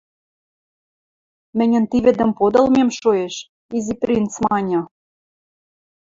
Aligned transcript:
—Мӹньӹн 1.57 1.83
ти 1.91 1.97
вӹдӹм 2.05 2.31
подылмем 2.37 2.89
шоэш,— 2.99 3.35
Изи 3.77 3.93
принц 4.01 4.33
маньы. 4.45 4.81